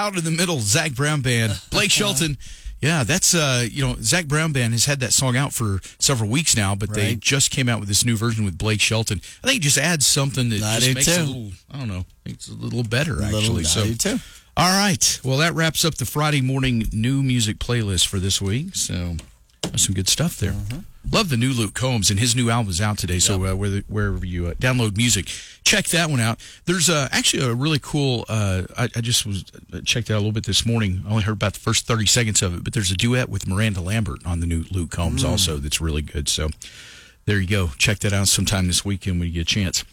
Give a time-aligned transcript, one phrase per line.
[0.00, 2.36] out in the middle, Zac Brown Band, Blake Shelton.
[2.80, 6.30] Yeah, that's uh, you know, Zac Brown Band has had that song out for several
[6.30, 9.20] weeks now, but they just came out with this new version with Blake Shelton.
[9.44, 11.26] I think it just adds something that I just makes it a too.
[11.26, 13.60] little, I don't know, it's a little better Little- actually.
[13.64, 14.18] I so, too.
[14.56, 18.74] all right, well, that wraps up the Friday morning new music playlist for this week.
[18.74, 19.16] So,
[19.62, 20.52] that's some good stuff there.
[20.52, 20.78] Mm-hmm.
[21.10, 23.18] Love the new Luke Combs, and his new album is out today.
[23.18, 25.26] So uh, whether, wherever you uh, download music,
[25.64, 26.38] check that one out.
[26.66, 28.24] There's uh, actually a really cool.
[28.28, 31.02] Uh, I, I just was uh, checked out a little bit this morning.
[31.06, 33.46] I only heard about the first 30 seconds of it, but there's a duet with
[33.46, 36.28] Miranda Lambert on the new Luke Combs also that's really good.
[36.28, 36.50] So
[37.24, 37.68] there you go.
[37.78, 39.84] Check that out sometime this weekend when you get a chance.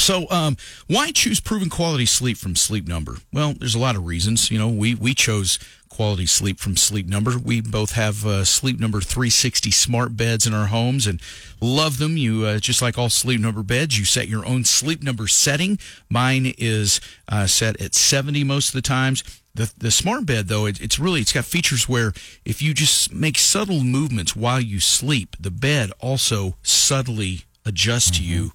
[0.00, 0.56] So, um,
[0.86, 3.16] why choose proven quality sleep from Sleep Number?
[3.34, 4.50] Well, there's a lot of reasons.
[4.50, 5.58] You know, we we chose
[5.90, 7.36] quality sleep from Sleep Number.
[7.38, 11.20] We both have uh, Sleep Number 360 smart beds in our homes and
[11.60, 12.16] love them.
[12.16, 15.78] You uh, just like all Sleep Number beds, you set your own Sleep Number setting.
[16.08, 19.22] Mine is uh, set at 70 most of the times.
[19.54, 22.12] The, the smart bed though it, it's really it's got features where
[22.44, 28.24] if you just make subtle movements while you sleep the bed also subtly adjusts to
[28.24, 28.52] you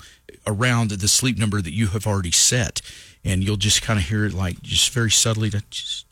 [0.47, 2.81] around the sleep number that you have already set
[3.23, 6.05] and you'll just kind of hear it like just very subtly to just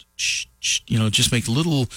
[0.88, 1.88] you know just make little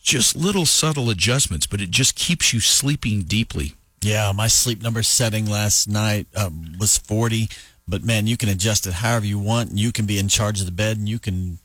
[0.00, 5.02] just little subtle adjustments but it just keeps you sleeping deeply Yeah, my sleep number
[5.04, 7.48] setting last night um, was 40,
[7.86, 9.78] but man, you can adjust it however you want.
[9.78, 11.58] You can be in charge of the bed, and you can.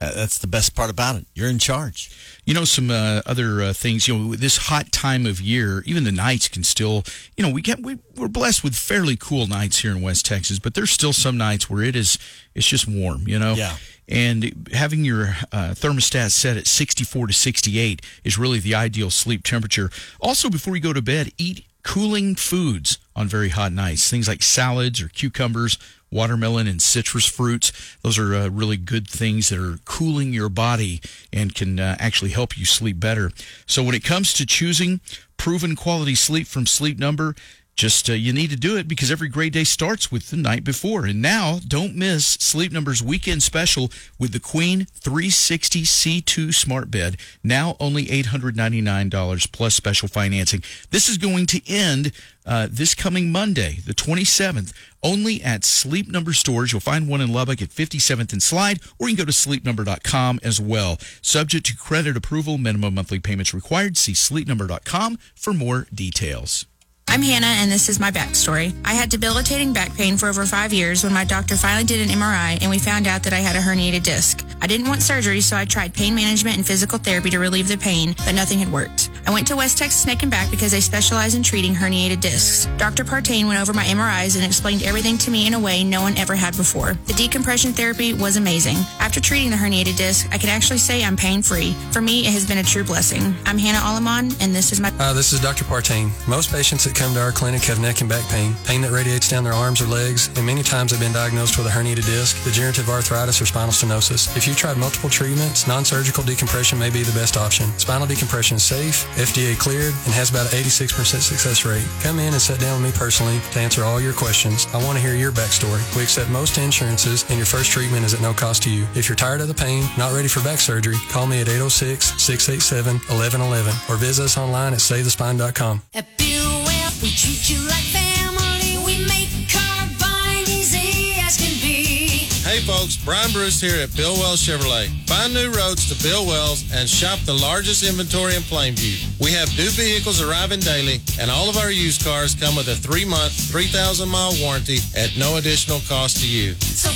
[0.00, 1.26] Uh, that's the best part about it.
[1.34, 2.10] You're in charge.
[2.44, 4.06] You know, some uh, other uh, things.
[4.06, 7.02] You know, this hot time of year, even the nights can still.
[7.36, 10.60] You know, we get we, we're blessed with fairly cool nights here in West Texas,
[10.60, 12.16] but there's still some nights where it is
[12.54, 13.26] it's just warm.
[13.26, 13.54] You know.
[13.54, 13.76] Yeah.
[14.10, 19.42] And having your uh, thermostat set at 64 to 68 is really the ideal sleep
[19.44, 19.90] temperature.
[20.18, 24.10] Also, before you go to bed, eat cooling foods on very hot nights.
[24.10, 25.78] Things like salads or cucumbers
[26.10, 27.72] watermelon and citrus fruits.
[28.02, 31.00] Those are uh, really good things that are cooling your body
[31.32, 33.30] and can uh, actually help you sleep better.
[33.66, 35.00] So when it comes to choosing
[35.36, 37.34] proven quality sleep from Sleep Number,
[37.78, 40.64] just uh, you need to do it because every great day starts with the night
[40.64, 41.06] before.
[41.06, 47.16] And now, don't miss Sleep Number's weekend special with the Queen 360 C2 smart bed.
[47.44, 50.64] Now only $899 plus special financing.
[50.90, 52.10] This is going to end
[52.44, 54.72] uh, this coming Monday, the 27th,
[55.04, 56.72] only at Sleep Number stores.
[56.72, 60.40] You'll find one in Lubbock at 57th and Slide, or you can go to sleepnumber.com
[60.42, 60.98] as well.
[61.22, 63.96] Subject to credit approval, minimum monthly payments required.
[63.96, 66.66] See sleepnumber.com for more details.
[67.10, 68.74] I'm Hannah, and this is my backstory.
[68.84, 72.14] I had debilitating back pain for over five years when my doctor finally did an
[72.14, 74.46] MRI and we found out that I had a herniated disc.
[74.60, 77.78] I didn't want surgery, so I tried pain management and physical therapy to relieve the
[77.78, 79.10] pain, but nothing had worked.
[79.26, 82.66] I went to West Texas Neck and Back because they specialize in treating herniated discs.
[82.76, 83.04] Dr.
[83.04, 86.16] Partain went over my MRIs and explained everything to me in a way no one
[86.18, 86.94] ever had before.
[87.06, 88.76] The decompression therapy was amazing.
[89.18, 91.72] After treating the herniated disc, I can actually say I'm pain free.
[91.90, 93.34] For me, it has been a true blessing.
[93.46, 94.92] I'm Hannah Alaman, and this is my.
[95.00, 95.64] Uh, this is Dr.
[95.64, 96.12] Partain.
[96.28, 99.28] Most patients that come to our clinic have neck and back pain, pain that radiates
[99.28, 102.44] down their arms or legs, and many times have been diagnosed with a herniated disc,
[102.44, 104.36] degenerative arthritis, or spinal stenosis.
[104.36, 107.66] If you've tried multiple treatments, non-surgical decompression may be the best option.
[107.76, 111.88] Spinal decompression is safe, FDA cleared, and has about an 86% success rate.
[112.04, 114.68] Come in and sit down with me personally to answer all your questions.
[114.72, 115.82] I want to hear your backstory.
[115.96, 118.86] We accept most insurances, and your first treatment is at no cost to you.
[118.94, 123.88] If you're tired of the pain, not ready for back surgery, call me at 806-687-1111
[123.90, 125.80] or visit us online at savethespine.com.
[125.94, 128.76] At Well, we treat you like family.
[128.84, 132.26] We make car buying easy as can be.
[132.44, 134.88] Hey folks, Brian Bruce here at Bill Wells Chevrolet.
[135.06, 138.98] Find new roads to Bill Wells and shop the largest inventory in Plainview.
[139.20, 142.74] We have new vehicles arriving daily, and all of our used cars come with a
[142.74, 146.54] three month, 3,000 mile warranty at no additional cost to you.
[146.60, 146.90] So